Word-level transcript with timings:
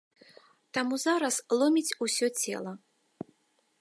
Таму 0.77 0.95
зараз 1.03 1.35
ломіць 1.59 1.95
усё 2.07 2.27
цела. 2.45 2.73